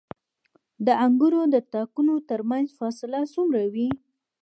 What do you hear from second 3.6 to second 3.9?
وي؟